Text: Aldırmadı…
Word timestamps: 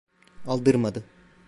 Aldırmadı… 0.47 1.03